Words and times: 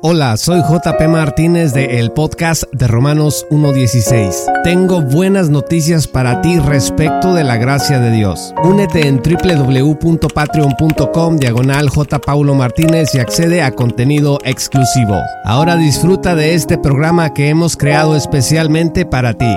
Hola, 0.00 0.36
soy 0.36 0.60
JP 0.60 1.08
Martínez 1.08 1.74
de 1.74 1.98
el 1.98 2.12
podcast 2.12 2.62
de 2.70 2.86
Romanos 2.86 3.44
1.16. 3.50 4.62
Tengo 4.62 5.02
buenas 5.02 5.50
noticias 5.50 6.06
para 6.06 6.40
ti 6.40 6.60
respecto 6.60 7.34
de 7.34 7.42
la 7.42 7.56
gracia 7.56 7.98
de 7.98 8.12
Dios. 8.12 8.54
Únete 8.62 9.08
en 9.08 9.16
www.patreon.com 9.16 11.36
diagonal. 11.38 11.90
Paulo 12.24 12.54
Martínez 12.54 13.12
y 13.16 13.18
accede 13.18 13.60
a 13.60 13.72
contenido 13.72 14.38
exclusivo. 14.44 15.20
Ahora 15.44 15.74
disfruta 15.74 16.36
de 16.36 16.54
este 16.54 16.78
programa 16.78 17.34
que 17.34 17.48
hemos 17.48 17.76
creado 17.76 18.14
especialmente 18.14 19.04
para 19.04 19.34
ti. 19.34 19.52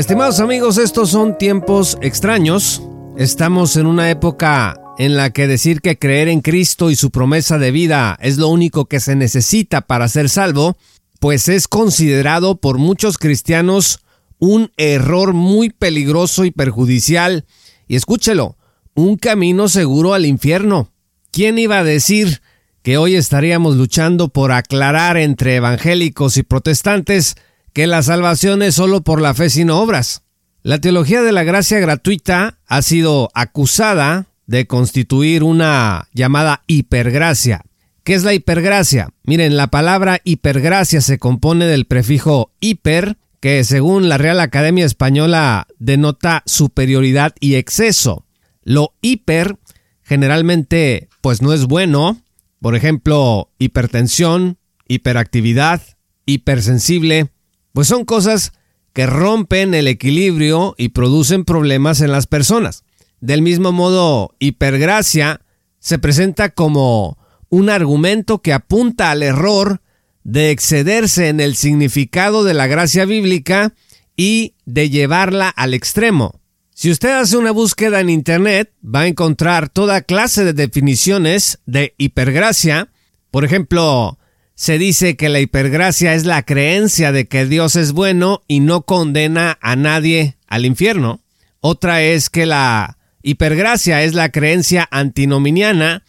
Estimados 0.00 0.40
amigos, 0.40 0.78
estos 0.78 1.10
son 1.10 1.36
tiempos 1.36 1.98
extraños. 2.00 2.80
Estamos 3.18 3.76
en 3.76 3.84
una 3.84 4.08
época 4.08 4.80
en 4.96 5.14
la 5.14 5.28
que 5.28 5.46
decir 5.46 5.82
que 5.82 5.98
creer 5.98 6.28
en 6.28 6.40
Cristo 6.40 6.90
y 6.90 6.96
su 6.96 7.10
promesa 7.10 7.58
de 7.58 7.70
vida 7.70 8.16
es 8.22 8.38
lo 8.38 8.48
único 8.48 8.86
que 8.86 8.98
se 8.98 9.14
necesita 9.14 9.82
para 9.82 10.08
ser 10.08 10.30
salvo, 10.30 10.78
pues 11.18 11.50
es 11.50 11.68
considerado 11.68 12.62
por 12.62 12.78
muchos 12.78 13.18
cristianos 13.18 14.00
un 14.38 14.72
error 14.78 15.34
muy 15.34 15.68
peligroso 15.68 16.46
y 16.46 16.50
perjudicial. 16.50 17.44
Y 17.86 17.96
escúchelo, 17.96 18.56
un 18.94 19.18
camino 19.18 19.68
seguro 19.68 20.14
al 20.14 20.24
infierno. 20.24 20.94
¿Quién 21.30 21.58
iba 21.58 21.80
a 21.80 21.84
decir 21.84 22.40
que 22.82 22.96
hoy 22.96 23.16
estaríamos 23.16 23.76
luchando 23.76 24.28
por 24.28 24.50
aclarar 24.50 25.18
entre 25.18 25.56
evangélicos 25.56 26.38
y 26.38 26.42
protestantes 26.42 27.36
que 27.72 27.86
la 27.86 28.02
salvación 28.02 28.62
es 28.62 28.74
solo 28.74 29.02
por 29.02 29.20
la 29.20 29.34
fe 29.34 29.50
sin 29.50 29.70
obras. 29.70 30.22
La 30.62 30.78
teología 30.78 31.22
de 31.22 31.32
la 31.32 31.42
gracia 31.42 31.78
gratuita 31.78 32.58
ha 32.66 32.82
sido 32.82 33.30
acusada 33.34 34.26
de 34.46 34.66
constituir 34.66 35.42
una 35.42 36.08
llamada 36.12 36.62
hipergracia. 36.66 37.62
¿Qué 38.02 38.14
es 38.14 38.24
la 38.24 38.34
hipergracia? 38.34 39.10
Miren, 39.22 39.56
la 39.56 39.68
palabra 39.68 40.20
hipergracia 40.24 41.00
se 41.00 41.18
compone 41.18 41.66
del 41.66 41.86
prefijo 41.86 42.52
hiper, 42.60 43.16
que 43.40 43.62
según 43.64 44.08
la 44.08 44.18
Real 44.18 44.40
Academia 44.40 44.84
Española 44.84 45.66
denota 45.78 46.42
superioridad 46.46 47.34
y 47.40 47.54
exceso. 47.54 48.26
Lo 48.64 48.94
hiper 49.00 49.56
generalmente 50.02 51.08
pues 51.20 51.40
no 51.40 51.52
es 51.52 51.66
bueno, 51.66 52.20
por 52.60 52.74
ejemplo, 52.74 53.50
hipertensión, 53.58 54.58
hiperactividad, 54.88 55.80
hipersensible, 56.26 57.30
pues 57.72 57.88
son 57.88 58.04
cosas 58.04 58.52
que 58.92 59.06
rompen 59.06 59.74
el 59.74 59.86
equilibrio 59.86 60.74
y 60.76 60.90
producen 60.90 61.44
problemas 61.44 62.00
en 62.00 62.12
las 62.12 62.26
personas. 62.26 62.84
Del 63.20 63.42
mismo 63.42 63.72
modo, 63.72 64.34
hipergracia 64.38 65.42
se 65.78 65.98
presenta 65.98 66.50
como 66.50 67.18
un 67.48 67.70
argumento 67.70 68.40
que 68.40 68.52
apunta 68.52 69.10
al 69.10 69.22
error 69.22 69.80
de 70.24 70.50
excederse 70.50 71.28
en 71.28 71.40
el 71.40 71.56
significado 71.56 72.44
de 72.44 72.54
la 72.54 72.66
gracia 72.66 73.04
bíblica 73.04 73.74
y 74.16 74.54
de 74.66 74.90
llevarla 74.90 75.48
al 75.48 75.74
extremo. 75.74 76.40
Si 76.74 76.90
usted 76.90 77.10
hace 77.10 77.36
una 77.36 77.50
búsqueda 77.50 78.00
en 78.00 78.08
Internet, 78.08 78.72
va 78.82 79.00
a 79.00 79.06
encontrar 79.06 79.68
toda 79.68 80.02
clase 80.02 80.44
de 80.44 80.52
definiciones 80.52 81.58
de 81.66 81.94
hipergracia. 81.98 82.88
Por 83.30 83.44
ejemplo, 83.44 84.18
se 84.60 84.76
dice 84.76 85.16
que 85.16 85.30
la 85.30 85.40
hipergracia 85.40 86.12
es 86.12 86.26
la 86.26 86.42
creencia 86.42 87.12
de 87.12 87.26
que 87.26 87.46
Dios 87.46 87.76
es 87.76 87.92
bueno 87.92 88.42
y 88.46 88.60
no 88.60 88.82
condena 88.82 89.56
a 89.62 89.74
nadie 89.74 90.36
al 90.48 90.66
infierno. 90.66 91.22
Otra 91.60 92.02
es 92.02 92.28
que 92.28 92.44
la 92.44 92.98
hipergracia 93.22 94.02
es 94.02 94.12
la 94.12 94.28
creencia 94.28 94.86
antinominiana 94.90 96.02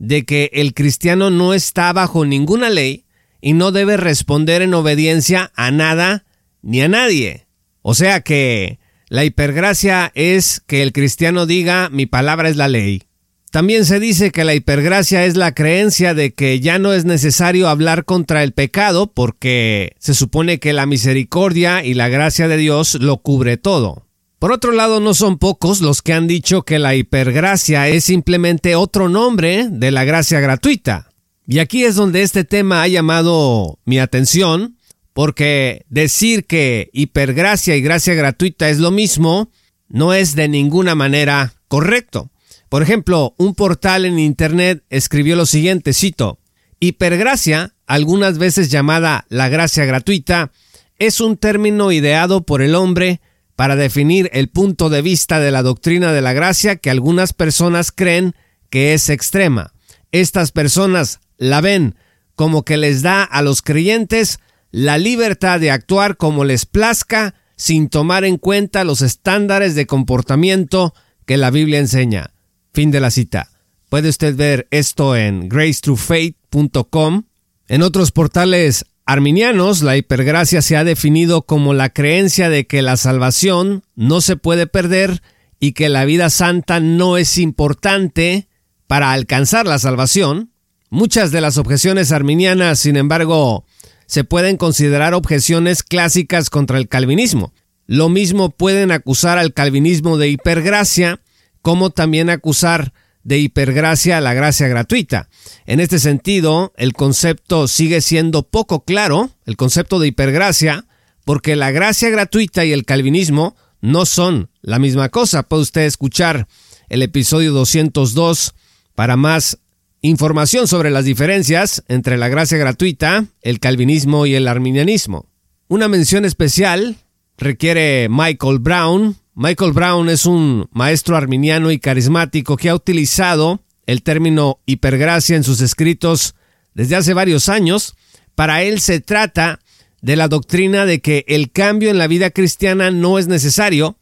de 0.00 0.24
que 0.24 0.50
el 0.52 0.74
cristiano 0.74 1.30
no 1.30 1.54
está 1.54 1.92
bajo 1.92 2.24
ninguna 2.24 2.70
ley 2.70 3.04
y 3.40 3.52
no 3.52 3.70
debe 3.70 3.96
responder 3.96 4.62
en 4.62 4.74
obediencia 4.74 5.52
a 5.54 5.70
nada 5.70 6.24
ni 6.60 6.82
a 6.82 6.88
nadie. 6.88 7.46
O 7.82 7.94
sea 7.94 8.20
que 8.22 8.80
la 9.10 9.24
hipergracia 9.24 10.10
es 10.16 10.60
que 10.66 10.82
el 10.82 10.92
cristiano 10.92 11.46
diga 11.46 11.88
mi 11.88 12.06
palabra 12.06 12.48
es 12.48 12.56
la 12.56 12.66
ley. 12.66 13.04
También 13.52 13.84
se 13.84 14.00
dice 14.00 14.30
que 14.30 14.44
la 14.44 14.54
hipergracia 14.54 15.26
es 15.26 15.36
la 15.36 15.52
creencia 15.52 16.14
de 16.14 16.32
que 16.32 16.58
ya 16.60 16.78
no 16.78 16.94
es 16.94 17.04
necesario 17.04 17.68
hablar 17.68 18.06
contra 18.06 18.42
el 18.42 18.52
pecado 18.52 19.12
porque 19.12 19.94
se 19.98 20.14
supone 20.14 20.58
que 20.58 20.72
la 20.72 20.86
misericordia 20.86 21.84
y 21.84 21.92
la 21.92 22.08
gracia 22.08 22.48
de 22.48 22.56
Dios 22.56 22.94
lo 22.94 23.18
cubre 23.18 23.58
todo. 23.58 24.06
Por 24.38 24.52
otro 24.52 24.72
lado, 24.72 25.00
no 25.00 25.12
son 25.12 25.36
pocos 25.36 25.82
los 25.82 26.00
que 26.00 26.14
han 26.14 26.26
dicho 26.26 26.62
que 26.62 26.78
la 26.78 26.94
hipergracia 26.94 27.88
es 27.88 28.04
simplemente 28.04 28.74
otro 28.74 29.10
nombre 29.10 29.68
de 29.70 29.90
la 29.90 30.04
gracia 30.04 30.40
gratuita. 30.40 31.10
Y 31.46 31.58
aquí 31.58 31.84
es 31.84 31.94
donde 31.94 32.22
este 32.22 32.44
tema 32.44 32.82
ha 32.82 32.88
llamado 32.88 33.78
mi 33.84 33.98
atención, 33.98 34.78
porque 35.12 35.84
decir 35.90 36.46
que 36.46 36.88
hipergracia 36.94 37.76
y 37.76 37.82
gracia 37.82 38.14
gratuita 38.14 38.70
es 38.70 38.78
lo 38.78 38.90
mismo 38.90 39.50
no 39.90 40.14
es 40.14 40.36
de 40.36 40.48
ninguna 40.48 40.94
manera 40.94 41.52
correcto. 41.68 42.30
Por 42.72 42.82
ejemplo, 42.82 43.34
un 43.36 43.54
portal 43.54 44.06
en 44.06 44.18
Internet 44.18 44.82
escribió 44.88 45.36
lo 45.36 45.44
siguiente, 45.44 45.92
cito, 45.92 46.38
Hipergracia, 46.80 47.74
algunas 47.86 48.38
veces 48.38 48.70
llamada 48.70 49.26
la 49.28 49.50
gracia 49.50 49.84
gratuita, 49.84 50.52
es 50.98 51.20
un 51.20 51.36
término 51.36 51.92
ideado 51.92 52.46
por 52.46 52.62
el 52.62 52.74
hombre 52.74 53.20
para 53.56 53.76
definir 53.76 54.30
el 54.32 54.48
punto 54.48 54.88
de 54.88 55.02
vista 55.02 55.38
de 55.38 55.50
la 55.50 55.60
doctrina 55.60 56.14
de 56.14 56.22
la 56.22 56.32
gracia 56.32 56.76
que 56.76 56.88
algunas 56.88 57.34
personas 57.34 57.92
creen 57.92 58.34
que 58.70 58.94
es 58.94 59.10
extrema. 59.10 59.74
Estas 60.10 60.50
personas 60.50 61.20
la 61.36 61.60
ven 61.60 61.96
como 62.36 62.64
que 62.64 62.78
les 62.78 63.02
da 63.02 63.22
a 63.22 63.42
los 63.42 63.60
creyentes 63.60 64.38
la 64.70 64.96
libertad 64.96 65.60
de 65.60 65.70
actuar 65.70 66.16
como 66.16 66.46
les 66.46 66.64
plazca 66.64 67.34
sin 67.54 67.90
tomar 67.90 68.24
en 68.24 68.38
cuenta 68.38 68.84
los 68.84 69.02
estándares 69.02 69.74
de 69.74 69.84
comportamiento 69.84 70.94
que 71.26 71.36
la 71.36 71.50
Biblia 71.50 71.78
enseña. 71.78 72.31
Fin 72.72 72.90
de 72.90 73.00
la 73.00 73.10
cita. 73.10 73.50
Puede 73.88 74.08
usted 74.08 74.34
ver 74.34 74.66
esto 74.70 75.14
en 75.16 75.48
gracetruefaith.com. 75.48 77.24
En 77.68 77.82
otros 77.82 78.12
portales 78.12 78.86
arminianos, 79.04 79.82
la 79.82 79.96
hipergracia 79.98 80.62
se 80.62 80.76
ha 80.78 80.84
definido 80.84 81.42
como 81.42 81.74
la 81.74 81.90
creencia 81.90 82.48
de 82.48 82.66
que 82.66 82.80
la 82.80 82.96
salvación 82.96 83.84
no 83.94 84.22
se 84.22 84.36
puede 84.36 84.66
perder 84.66 85.22
y 85.60 85.72
que 85.72 85.90
la 85.90 86.06
vida 86.06 86.30
santa 86.30 86.80
no 86.80 87.18
es 87.18 87.36
importante 87.36 88.48
para 88.86 89.12
alcanzar 89.12 89.66
la 89.66 89.78
salvación. 89.78 90.50
Muchas 90.88 91.30
de 91.30 91.40
las 91.42 91.58
objeciones 91.58 92.12
arminianas, 92.12 92.78
sin 92.78 92.96
embargo, 92.96 93.66
se 94.06 94.24
pueden 94.24 94.56
considerar 94.56 95.14
objeciones 95.14 95.82
clásicas 95.82 96.48
contra 96.48 96.78
el 96.78 96.88
calvinismo. 96.88 97.52
Lo 97.86 98.08
mismo 98.08 98.50
pueden 98.50 98.90
acusar 98.90 99.36
al 99.36 99.52
calvinismo 99.52 100.16
de 100.16 100.30
hipergracia 100.30 101.20
como 101.62 101.90
también 101.90 102.28
acusar 102.30 102.92
de 103.24 103.38
hipergracia 103.38 104.18
a 104.18 104.20
la 104.20 104.34
gracia 104.34 104.68
gratuita. 104.68 105.28
En 105.64 105.80
este 105.80 105.98
sentido, 105.98 106.72
el 106.76 106.92
concepto 106.92 107.68
sigue 107.68 108.00
siendo 108.00 108.42
poco 108.42 108.84
claro, 108.84 109.30
el 109.46 109.56
concepto 109.56 109.98
de 109.98 110.08
hipergracia, 110.08 110.86
porque 111.24 111.56
la 111.56 111.70
gracia 111.70 112.10
gratuita 112.10 112.64
y 112.64 112.72
el 112.72 112.84
calvinismo 112.84 113.56
no 113.80 114.06
son 114.06 114.50
la 114.60 114.78
misma 114.78 115.08
cosa. 115.08 115.44
Puede 115.44 115.62
usted 115.62 115.82
escuchar 115.82 116.48
el 116.88 117.02
episodio 117.02 117.52
202 117.52 118.54
para 118.94 119.16
más 119.16 119.58
información 120.02 120.66
sobre 120.66 120.90
las 120.90 121.04
diferencias 121.04 121.84
entre 121.88 122.16
la 122.16 122.28
gracia 122.28 122.58
gratuita, 122.58 123.26
el 123.40 123.60
calvinismo 123.60 124.26
y 124.26 124.34
el 124.34 124.48
arminianismo. 124.48 125.26
Una 125.68 125.88
mención 125.88 126.24
especial 126.24 126.96
requiere 127.38 128.08
Michael 128.10 128.58
Brown, 128.58 129.16
Michael 129.34 129.72
Brown 129.72 130.10
es 130.10 130.26
un 130.26 130.68
maestro 130.72 131.16
arminiano 131.16 131.70
y 131.70 131.78
carismático 131.78 132.58
que 132.58 132.68
ha 132.68 132.74
utilizado 132.74 133.62
el 133.86 134.02
término 134.02 134.60
hipergracia 134.66 135.36
en 135.36 135.42
sus 135.42 135.62
escritos 135.62 136.34
desde 136.74 136.96
hace 136.96 137.14
varios 137.14 137.48
años. 137.48 137.94
Para 138.34 138.62
él 138.62 138.78
se 138.78 139.00
trata 139.00 139.60
de 140.02 140.16
la 140.16 140.28
doctrina 140.28 140.84
de 140.84 141.00
que 141.00 141.24
el 141.28 141.50
cambio 141.50 141.88
en 141.88 141.96
la 141.96 142.08
vida 142.08 142.30
cristiana 142.30 142.90
no 142.90 143.18
es 143.18 143.26
necesario, 143.26 143.96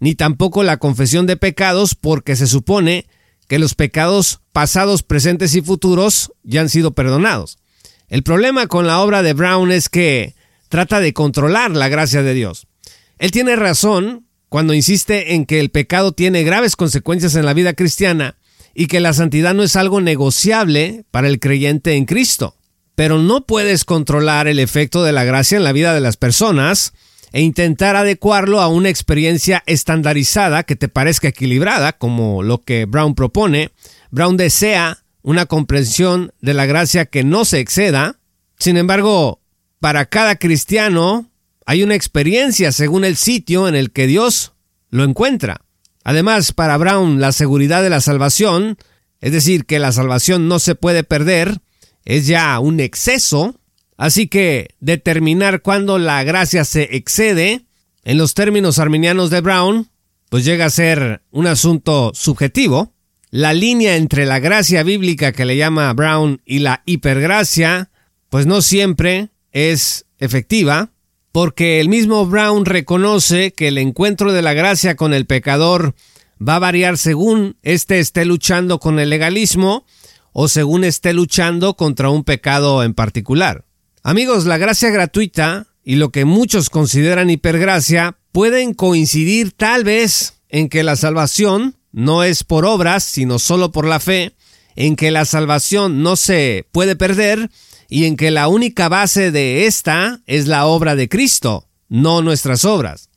ni 0.00 0.14
tampoco 0.14 0.62
la 0.62 0.76
confesión 0.76 1.26
de 1.26 1.38
pecados, 1.38 1.94
porque 1.94 2.36
se 2.36 2.46
supone 2.46 3.06
que 3.48 3.58
los 3.58 3.74
pecados 3.74 4.40
pasados, 4.52 5.02
presentes 5.02 5.54
y 5.54 5.62
futuros 5.62 6.30
ya 6.42 6.60
han 6.60 6.68
sido 6.68 6.92
perdonados. 6.92 7.56
El 8.08 8.22
problema 8.22 8.66
con 8.66 8.86
la 8.86 9.00
obra 9.00 9.22
de 9.22 9.32
Brown 9.32 9.72
es 9.72 9.88
que 9.88 10.34
trata 10.68 11.00
de 11.00 11.14
controlar 11.14 11.70
la 11.70 11.88
gracia 11.88 12.22
de 12.22 12.34
Dios. 12.34 12.66
Él 13.16 13.30
tiene 13.30 13.56
razón 13.56 14.26
cuando 14.54 14.72
insiste 14.72 15.34
en 15.34 15.46
que 15.46 15.58
el 15.58 15.70
pecado 15.70 16.12
tiene 16.12 16.44
graves 16.44 16.76
consecuencias 16.76 17.34
en 17.34 17.44
la 17.44 17.54
vida 17.54 17.72
cristiana 17.72 18.36
y 18.72 18.86
que 18.86 19.00
la 19.00 19.12
santidad 19.12 19.52
no 19.52 19.64
es 19.64 19.74
algo 19.74 20.00
negociable 20.00 21.04
para 21.10 21.26
el 21.26 21.40
creyente 21.40 21.94
en 21.94 22.04
Cristo. 22.04 22.54
Pero 22.94 23.18
no 23.18 23.46
puedes 23.46 23.84
controlar 23.84 24.46
el 24.46 24.60
efecto 24.60 25.02
de 25.02 25.10
la 25.10 25.24
gracia 25.24 25.56
en 25.56 25.64
la 25.64 25.72
vida 25.72 25.92
de 25.92 26.00
las 26.00 26.16
personas. 26.16 26.92
e 27.32 27.40
intentar 27.40 27.96
adecuarlo 27.96 28.60
a 28.60 28.68
una 28.68 28.90
experiencia 28.90 29.64
estandarizada 29.66 30.62
que 30.62 30.76
te 30.76 30.88
parezca 30.88 31.26
equilibrada, 31.26 31.94
como 31.94 32.44
lo 32.44 32.62
que 32.62 32.84
Brown 32.84 33.16
propone. 33.16 33.72
Brown 34.12 34.36
desea 34.36 34.98
una 35.22 35.46
comprensión 35.46 36.32
de 36.40 36.54
la 36.54 36.66
gracia 36.66 37.06
que 37.06 37.24
no 37.24 37.44
se 37.44 37.58
exceda. 37.58 38.20
Sin 38.56 38.76
embargo, 38.76 39.40
para 39.80 40.06
cada 40.06 40.36
cristiano 40.36 41.28
hay 41.66 41.82
una 41.82 41.94
experiencia 41.94 42.72
según 42.72 43.04
el 43.04 43.16
sitio 43.16 43.68
en 43.68 43.74
el 43.74 43.90
que 43.90 44.06
Dios 44.06 44.52
lo 44.90 45.04
encuentra. 45.04 45.62
Además, 46.04 46.52
para 46.52 46.76
Brown, 46.76 47.20
la 47.20 47.32
seguridad 47.32 47.82
de 47.82 47.90
la 47.90 48.00
salvación, 48.00 48.76
es 49.20 49.32
decir, 49.32 49.64
que 49.64 49.78
la 49.78 49.92
salvación 49.92 50.48
no 50.48 50.58
se 50.58 50.74
puede 50.74 51.04
perder, 51.04 51.60
es 52.04 52.26
ya 52.26 52.58
un 52.58 52.80
exceso. 52.80 53.58
Así 53.96 54.28
que 54.28 54.74
determinar 54.80 55.62
cuándo 55.62 55.98
la 55.98 56.22
gracia 56.24 56.64
se 56.64 56.96
excede, 56.96 57.64
en 58.04 58.18
los 58.18 58.34
términos 58.34 58.78
arminianos 58.78 59.30
de 59.30 59.40
Brown, 59.40 59.88
pues 60.28 60.44
llega 60.44 60.66
a 60.66 60.70
ser 60.70 61.22
un 61.30 61.46
asunto 61.46 62.12
subjetivo. 62.14 62.92
La 63.30 63.54
línea 63.54 63.96
entre 63.96 64.26
la 64.26 64.40
gracia 64.40 64.82
bíblica 64.82 65.32
que 65.32 65.46
le 65.46 65.56
llama 65.56 65.92
Brown 65.94 66.42
y 66.44 66.58
la 66.58 66.82
hipergracia, 66.84 67.90
pues 68.28 68.44
no 68.44 68.60
siempre 68.60 69.30
es 69.52 70.04
efectiva 70.18 70.93
porque 71.34 71.80
el 71.80 71.88
mismo 71.88 72.24
Brown 72.26 72.64
reconoce 72.64 73.52
que 73.52 73.66
el 73.66 73.78
encuentro 73.78 74.32
de 74.32 74.40
la 74.40 74.52
gracia 74.52 74.94
con 74.94 75.12
el 75.12 75.26
pecador 75.26 75.96
va 76.40 76.54
a 76.54 76.60
variar 76.60 76.96
según 76.96 77.56
éste 77.64 77.98
esté 77.98 78.24
luchando 78.24 78.78
con 78.78 79.00
el 79.00 79.10
legalismo 79.10 79.84
o 80.32 80.46
según 80.46 80.84
esté 80.84 81.12
luchando 81.12 81.74
contra 81.74 82.08
un 82.08 82.22
pecado 82.22 82.84
en 82.84 82.94
particular. 82.94 83.64
Amigos, 84.04 84.44
la 84.46 84.58
gracia 84.58 84.90
gratuita 84.90 85.66
y 85.82 85.96
lo 85.96 86.10
que 86.10 86.24
muchos 86.24 86.70
consideran 86.70 87.30
hipergracia 87.30 88.16
pueden 88.30 88.72
coincidir 88.72 89.50
tal 89.50 89.82
vez 89.82 90.34
en 90.50 90.68
que 90.68 90.84
la 90.84 90.94
salvación 90.94 91.74
no 91.90 92.22
es 92.22 92.44
por 92.44 92.64
obras, 92.64 93.02
sino 93.02 93.40
solo 93.40 93.72
por 93.72 93.88
la 93.88 93.98
fe, 93.98 94.36
en 94.76 94.94
que 94.94 95.10
la 95.10 95.24
salvación 95.24 96.00
no 96.00 96.14
se 96.14 96.68
puede 96.70 96.94
perder 96.94 97.50
y 97.94 98.06
en 98.06 98.16
que 98.16 98.32
la 98.32 98.48
única 98.48 98.88
base 98.88 99.30
de 99.30 99.66
esta 99.66 100.20
es 100.26 100.48
la 100.48 100.66
obra 100.66 100.96
de 100.96 101.08
Cristo, 101.08 101.68
no 101.88 102.22
nuestras 102.22 102.64
obras. 102.64 103.08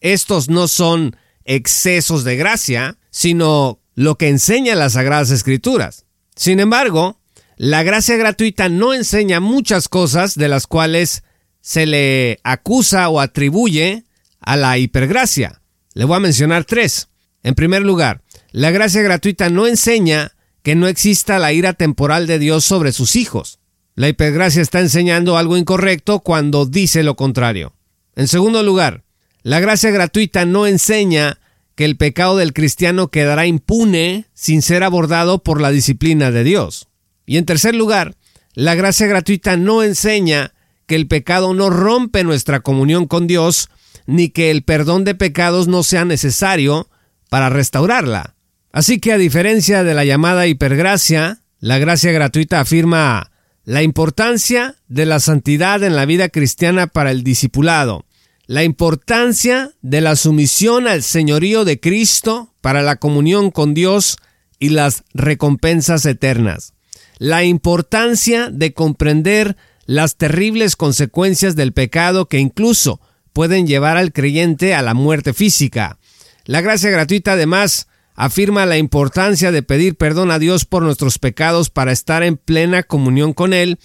Estos 0.00 0.48
no 0.48 0.68
son 0.68 1.18
excesos 1.44 2.24
de 2.24 2.36
gracia, 2.36 2.96
sino 3.10 3.82
lo 3.94 4.16
que 4.16 4.30
enseña 4.30 4.74
las 4.74 4.94
Sagradas 4.94 5.30
Escrituras. 5.30 6.06
Sin 6.34 6.60
embargo, 6.60 7.20
la 7.58 7.82
gracia 7.82 8.16
gratuita 8.16 8.70
no 8.70 8.94
enseña 8.94 9.40
muchas 9.40 9.86
cosas 9.90 10.34
de 10.34 10.48
las 10.48 10.66
cuales 10.66 11.24
se 11.60 11.84
le 11.84 12.40
acusa 12.42 13.10
o 13.10 13.20
atribuye 13.20 14.04
a 14.40 14.56
la 14.56 14.78
hipergracia. 14.78 15.60
Le 15.92 16.06
voy 16.06 16.16
a 16.16 16.20
mencionar 16.20 16.64
tres. 16.64 17.10
En 17.42 17.54
primer 17.54 17.82
lugar, 17.82 18.22
la 18.50 18.70
gracia 18.70 19.02
gratuita 19.02 19.50
no 19.50 19.66
enseña 19.66 20.32
que 20.62 20.74
no 20.74 20.88
exista 20.88 21.38
la 21.38 21.52
ira 21.52 21.74
temporal 21.74 22.26
de 22.26 22.38
Dios 22.38 22.64
sobre 22.64 22.92
sus 22.92 23.14
hijos. 23.14 23.58
La 23.94 24.08
hipergracia 24.08 24.62
está 24.62 24.80
enseñando 24.80 25.36
algo 25.36 25.56
incorrecto 25.56 26.20
cuando 26.20 26.64
dice 26.64 27.02
lo 27.02 27.14
contrario. 27.14 27.74
En 28.16 28.26
segundo 28.26 28.62
lugar, 28.62 29.04
la 29.42 29.60
gracia 29.60 29.90
gratuita 29.90 30.46
no 30.46 30.66
enseña 30.66 31.38
que 31.74 31.84
el 31.84 31.96
pecado 31.96 32.36
del 32.36 32.52
cristiano 32.52 33.08
quedará 33.08 33.46
impune 33.46 34.26
sin 34.34 34.62
ser 34.62 34.82
abordado 34.82 35.42
por 35.42 35.60
la 35.60 35.70
disciplina 35.70 36.30
de 36.30 36.44
Dios. 36.44 36.88
Y 37.26 37.36
en 37.36 37.44
tercer 37.44 37.74
lugar, 37.74 38.16
la 38.54 38.74
gracia 38.74 39.06
gratuita 39.06 39.56
no 39.56 39.82
enseña 39.82 40.52
que 40.86 40.94
el 40.94 41.06
pecado 41.06 41.54
no 41.54 41.70
rompe 41.70 42.24
nuestra 42.24 42.60
comunión 42.60 43.06
con 43.06 43.26
Dios, 43.26 43.68
ni 44.06 44.28
que 44.28 44.50
el 44.50 44.62
perdón 44.62 45.04
de 45.04 45.14
pecados 45.14 45.68
no 45.68 45.82
sea 45.82 46.04
necesario 46.04 46.88
para 47.30 47.48
restaurarla. 47.50 48.36
Así 48.72 49.00
que 49.00 49.12
a 49.12 49.18
diferencia 49.18 49.84
de 49.84 49.94
la 49.94 50.04
llamada 50.04 50.46
hipergracia, 50.46 51.40
la 51.60 51.78
gracia 51.78 52.12
gratuita 52.12 52.60
afirma 52.60 53.31
la 53.64 53.82
importancia 53.82 54.76
de 54.88 55.06
la 55.06 55.20
santidad 55.20 55.82
en 55.82 55.94
la 55.94 56.04
vida 56.04 56.28
cristiana 56.28 56.86
para 56.86 57.10
el 57.10 57.22
discipulado, 57.22 58.04
la 58.46 58.64
importancia 58.64 59.70
de 59.82 60.00
la 60.00 60.16
sumisión 60.16 60.88
al 60.88 61.02
señorío 61.02 61.64
de 61.64 61.78
Cristo 61.78 62.52
para 62.60 62.82
la 62.82 62.96
comunión 62.96 63.50
con 63.50 63.74
Dios 63.74 64.18
y 64.58 64.70
las 64.70 65.04
recompensas 65.14 66.04
eternas, 66.06 66.74
la 67.18 67.44
importancia 67.44 68.50
de 68.50 68.72
comprender 68.72 69.56
las 69.86 70.16
terribles 70.16 70.76
consecuencias 70.76 71.56
del 71.56 71.72
pecado 71.72 72.26
que 72.26 72.38
incluso 72.38 73.00
pueden 73.32 73.66
llevar 73.66 73.96
al 73.96 74.12
creyente 74.12 74.74
a 74.74 74.82
la 74.82 74.94
muerte 74.94 75.32
física. 75.32 75.98
La 76.44 76.60
gracia 76.60 76.90
gratuita 76.90 77.32
además 77.32 77.86
afirma 78.14 78.66
la 78.66 78.78
importancia 78.78 79.52
de 79.52 79.62
pedir 79.62 79.96
perdón 79.96 80.30
a 80.30 80.38
Dios 80.38 80.64
por 80.64 80.82
nuestros 80.82 81.18
pecados 81.18 81.70
para 81.70 81.92
estar 81.92 82.22
en 82.22 82.36
plena 82.36 82.82
comunión 82.82 83.32
con 83.32 83.52
Él 83.52 83.78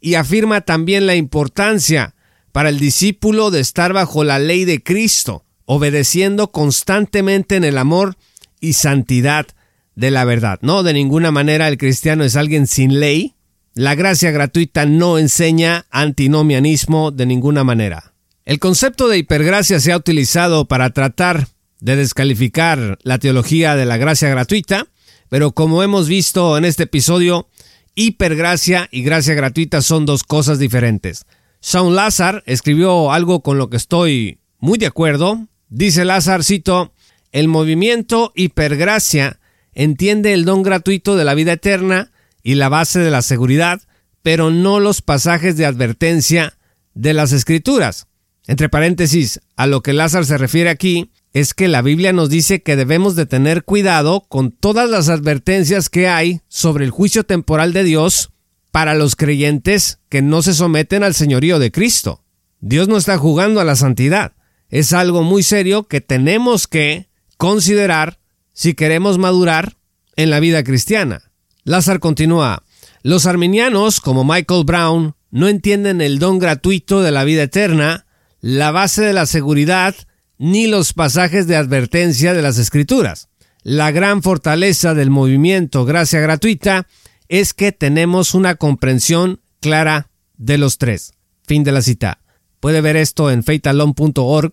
y 0.00 0.14
afirma 0.14 0.60
también 0.62 1.06
la 1.06 1.14
importancia 1.14 2.14
para 2.52 2.68
el 2.68 2.78
discípulo 2.78 3.50
de 3.50 3.60
estar 3.60 3.92
bajo 3.92 4.24
la 4.24 4.38
ley 4.38 4.64
de 4.64 4.82
Cristo, 4.82 5.44
obedeciendo 5.64 6.52
constantemente 6.52 7.56
en 7.56 7.64
el 7.64 7.78
amor 7.78 8.16
y 8.60 8.74
santidad 8.74 9.46
de 9.94 10.10
la 10.10 10.24
verdad. 10.24 10.58
No, 10.62 10.82
de 10.82 10.92
ninguna 10.92 11.30
manera 11.30 11.68
el 11.68 11.78
cristiano 11.78 12.24
es 12.24 12.36
alguien 12.36 12.66
sin 12.66 13.00
ley. 13.00 13.34
La 13.74 13.94
gracia 13.94 14.30
gratuita 14.30 14.84
no 14.84 15.18
enseña 15.18 15.86
antinomianismo 15.90 17.10
de 17.10 17.26
ninguna 17.26 17.64
manera. 17.64 18.12
El 18.44 18.58
concepto 18.58 19.08
de 19.08 19.18
hipergracia 19.18 19.80
se 19.80 19.92
ha 19.92 19.96
utilizado 19.96 20.66
para 20.66 20.90
tratar 20.90 21.48
de 21.82 21.96
descalificar 21.96 22.96
la 23.02 23.18
teología 23.18 23.74
de 23.74 23.84
la 23.86 23.96
gracia 23.96 24.28
gratuita, 24.28 24.86
pero 25.28 25.50
como 25.50 25.82
hemos 25.82 26.06
visto 26.06 26.56
en 26.56 26.64
este 26.64 26.84
episodio, 26.84 27.48
hipergracia 27.96 28.88
y 28.92 29.02
gracia 29.02 29.34
gratuita 29.34 29.82
son 29.82 30.06
dos 30.06 30.22
cosas 30.22 30.60
diferentes. 30.60 31.26
Sean 31.58 31.96
Lazar 31.96 32.44
escribió 32.46 33.10
algo 33.10 33.42
con 33.42 33.58
lo 33.58 33.68
que 33.68 33.78
estoy 33.78 34.38
muy 34.60 34.78
de 34.78 34.86
acuerdo. 34.86 35.48
Dice 35.70 36.04
Lazar, 36.04 36.44
cito, 36.44 36.92
el 37.32 37.48
movimiento 37.48 38.32
hipergracia 38.36 39.40
entiende 39.74 40.34
el 40.34 40.44
don 40.44 40.62
gratuito 40.62 41.16
de 41.16 41.24
la 41.24 41.34
vida 41.34 41.54
eterna 41.54 42.12
y 42.44 42.54
la 42.54 42.68
base 42.68 43.00
de 43.00 43.10
la 43.10 43.22
seguridad, 43.22 43.82
pero 44.22 44.52
no 44.52 44.78
los 44.78 45.02
pasajes 45.02 45.56
de 45.56 45.66
advertencia 45.66 46.54
de 46.94 47.12
las 47.12 47.32
escrituras. 47.32 48.06
Entre 48.46 48.68
paréntesis, 48.68 49.40
a 49.56 49.66
lo 49.66 49.82
que 49.82 49.92
Lázaro 49.92 50.24
se 50.24 50.38
refiere 50.38 50.70
aquí 50.70 51.10
es 51.32 51.54
que 51.54 51.68
la 51.68 51.82
Biblia 51.82 52.12
nos 52.12 52.28
dice 52.28 52.62
que 52.62 52.76
debemos 52.76 53.16
de 53.16 53.26
tener 53.26 53.64
cuidado 53.64 54.24
con 54.28 54.50
todas 54.50 54.90
las 54.90 55.08
advertencias 55.08 55.88
que 55.88 56.08
hay 56.08 56.42
sobre 56.48 56.84
el 56.84 56.90
juicio 56.90 57.24
temporal 57.24 57.72
de 57.72 57.84
Dios 57.84 58.30
para 58.70 58.94
los 58.94 59.16
creyentes 59.16 59.98
que 60.08 60.22
no 60.22 60.42
se 60.42 60.54
someten 60.54 61.02
al 61.02 61.14
señorío 61.14 61.58
de 61.58 61.72
Cristo. 61.72 62.22
Dios 62.60 62.88
no 62.88 62.96
está 62.96 63.16
jugando 63.18 63.60
a 63.60 63.64
la 63.64 63.76
santidad. 63.76 64.32
Es 64.68 64.92
algo 64.92 65.22
muy 65.22 65.42
serio 65.42 65.84
que 65.84 66.00
tenemos 66.00 66.66
que 66.66 67.08
considerar 67.38 68.18
si 68.52 68.74
queremos 68.74 69.18
madurar 69.18 69.76
en 70.16 70.30
la 70.30 70.40
vida 70.40 70.62
cristiana. 70.62 71.32
Lázaro 71.64 72.00
continúa, 72.00 72.62
los 73.02 73.26
arminianos, 73.26 74.00
como 74.00 74.24
Michael 74.24 74.64
Brown, 74.64 75.14
no 75.30 75.48
entienden 75.48 76.00
el 76.00 76.18
don 76.18 76.38
gratuito 76.38 77.02
de 77.02 77.10
la 77.10 77.24
vida 77.24 77.44
eterna, 77.44 78.06
la 78.40 78.70
base 78.70 79.02
de 79.02 79.12
la 79.12 79.26
seguridad 79.26 79.94
ni 80.42 80.66
los 80.66 80.92
pasajes 80.92 81.46
de 81.46 81.54
advertencia 81.54 82.34
de 82.34 82.42
las 82.42 82.58
escrituras. 82.58 83.28
La 83.62 83.92
gran 83.92 84.24
fortaleza 84.24 84.92
del 84.92 85.08
movimiento 85.08 85.84
Gracia 85.84 86.18
Gratuita 86.18 86.88
es 87.28 87.54
que 87.54 87.70
tenemos 87.70 88.34
una 88.34 88.56
comprensión 88.56 89.40
clara 89.60 90.08
de 90.36 90.58
los 90.58 90.78
tres. 90.78 91.12
Fin 91.46 91.62
de 91.62 91.70
la 91.70 91.80
cita. 91.80 92.18
Puede 92.58 92.80
ver 92.80 92.96
esto 92.96 93.30
en 93.30 93.44
feitalon.org. 93.44 94.52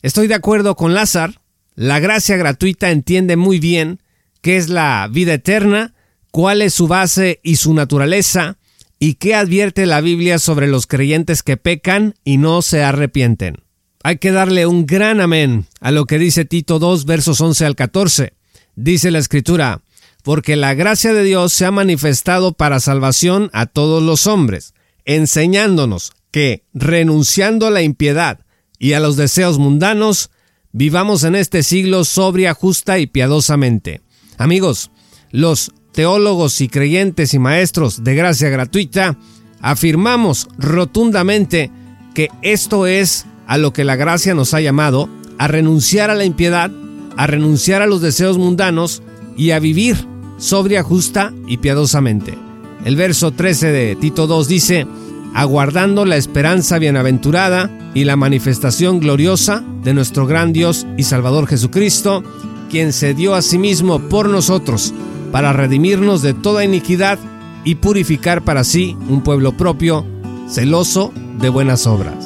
Estoy 0.00 0.26
de 0.26 0.34
acuerdo 0.34 0.74
con 0.74 0.94
Lázaro. 0.94 1.34
La 1.74 1.98
gracia 1.98 2.38
gratuita 2.38 2.90
entiende 2.90 3.36
muy 3.36 3.58
bien 3.60 4.00
qué 4.40 4.56
es 4.56 4.70
la 4.70 5.06
vida 5.12 5.34
eterna, 5.34 5.92
cuál 6.30 6.62
es 6.62 6.72
su 6.72 6.88
base 6.88 7.40
y 7.42 7.56
su 7.56 7.74
naturaleza, 7.74 8.56
y 8.98 9.16
qué 9.16 9.34
advierte 9.34 9.84
la 9.84 10.00
Biblia 10.00 10.38
sobre 10.38 10.66
los 10.66 10.86
creyentes 10.86 11.42
que 11.42 11.58
pecan 11.58 12.14
y 12.24 12.38
no 12.38 12.62
se 12.62 12.82
arrepienten. 12.82 13.65
Hay 14.06 14.18
que 14.18 14.30
darle 14.30 14.68
un 14.68 14.86
gran 14.86 15.20
amén 15.20 15.66
a 15.80 15.90
lo 15.90 16.04
que 16.04 16.20
dice 16.20 16.44
Tito 16.44 16.78
2 16.78 17.06
versos 17.06 17.40
11 17.40 17.66
al 17.66 17.74
14. 17.74 18.34
Dice 18.76 19.10
la 19.10 19.18
escritura, 19.18 19.82
porque 20.22 20.54
la 20.54 20.74
gracia 20.74 21.12
de 21.12 21.24
Dios 21.24 21.52
se 21.52 21.66
ha 21.66 21.72
manifestado 21.72 22.52
para 22.52 22.78
salvación 22.78 23.50
a 23.52 23.66
todos 23.66 24.04
los 24.04 24.28
hombres, 24.28 24.74
enseñándonos 25.06 26.12
que, 26.30 26.62
renunciando 26.72 27.66
a 27.66 27.72
la 27.72 27.82
impiedad 27.82 28.46
y 28.78 28.92
a 28.92 29.00
los 29.00 29.16
deseos 29.16 29.58
mundanos, 29.58 30.30
vivamos 30.70 31.24
en 31.24 31.34
este 31.34 31.64
siglo 31.64 32.04
sobria, 32.04 32.54
justa 32.54 33.00
y 33.00 33.08
piadosamente. 33.08 34.02
Amigos, 34.38 34.92
los 35.32 35.72
teólogos 35.90 36.60
y 36.60 36.68
creyentes 36.68 37.34
y 37.34 37.40
maestros 37.40 38.04
de 38.04 38.14
gracia 38.14 38.50
gratuita 38.50 39.18
afirmamos 39.60 40.46
rotundamente 40.58 41.72
que 42.14 42.28
esto 42.42 42.86
es 42.86 43.26
a 43.46 43.58
lo 43.58 43.72
que 43.72 43.84
la 43.84 43.96
gracia 43.96 44.34
nos 44.34 44.54
ha 44.54 44.60
llamado, 44.60 45.08
a 45.38 45.48
renunciar 45.48 46.10
a 46.10 46.14
la 46.14 46.24
impiedad, 46.24 46.70
a 47.16 47.26
renunciar 47.26 47.82
a 47.82 47.86
los 47.86 48.00
deseos 48.00 48.38
mundanos 48.38 49.02
y 49.36 49.50
a 49.50 49.58
vivir 49.58 49.96
sobria, 50.38 50.82
justa 50.82 51.32
y 51.46 51.58
piadosamente. 51.58 52.36
El 52.84 52.96
verso 52.96 53.32
13 53.32 53.72
de 53.72 53.96
Tito 53.96 54.26
2 54.26 54.48
dice, 54.48 54.86
aguardando 55.34 56.04
la 56.04 56.16
esperanza 56.16 56.78
bienaventurada 56.78 57.70
y 57.94 58.04
la 58.04 58.16
manifestación 58.16 59.00
gloriosa 59.00 59.64
de 59.82 59.94
nuestro 59.94 60.26
gran 60.26 60.52
Dios 60.52 60.86
y 60.96 61.02
Salvador 61.04 61.46
Jesucristo, 61.46 62.22
quien 62.70 62.92
se 62.92 63.14
dio 63.14 63.34
a 63.34 63.42
sí 63.42 63.58
mismo 63.58 63.98
por 63.98 64.28
nosotros 64.28 64.92
para 65.32 65.52
redimirnos 65.52 66.22
de 66.22 66.34
toda 66.34 66.64
iniquidad 66.64 67.18
y 67.64 67.76
purificar 67.76 68.42
para 68.42 68.64
sí 68.64 68.96
un 69.08 69.22
pueblo 69.22 69.56
propio, 69.56 70.06
celoso 70.48 71.12
de 71.40 71.48
buenas 71.48 71.86
obras. 71.86 72.25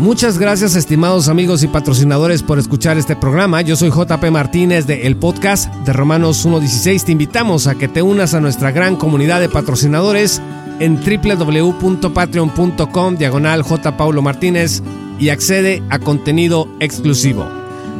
Muchas 0.00 0.38
gracias 0.38 0.74
estimados 0.76 1.28
amigos 1.28 1.62
y 1.62 1.68
patrocinadores 1.68 2.42
por 2.42 2.58
escuchar 2.58 2.96
este 2.96 3.16
programa. 3.16 3.60
Yo 3.60 3.76
soy 3.76 3.90
JP 3.90 4.30
Martínez 4.30 4.86
de 4.86 5.06
El 5.06 5.18
Podcast 5.18 5.70
de 5.84 5.92
Romanos 5.92 6.46
1.16. 6.46 7.04
Te 7.04 7.12
invitamos 7.12 7.66
a 7.66 7.74
que 7.74 7.86
te 7.86 8.00
unas 8.00 8.32
a 8.32 8.40
nuestra 8.40 8.70
gran 8.70 8.96
comunidad 8.96 9.40
de 9.40 9.50
patrocinadores 9.50 10.40
en 10.78 10.96
www.patreon.com 10.96 13.16
diagonal. 13.16 13.62
Paulo 13.98 14.22
Martínez 14.22 14.82
y 15.18 15.28
accede 15.28 15.82
a 15.90 15.98
contenido 15.98 16.66
exclusivo. 16.80 17.46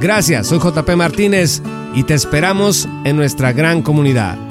Gracias, 0.00 0.46
soy 0.46 0.58
JP 0.58 0.96
Martínez 0.96 1.60
y 1.94 2.04
te 2.04 2.14
esperamos 2.14 2.88
en 3.04 3.16
nuestra 3.16 3.52
gran 3.52 3.82
comunidad. 3.82 4.49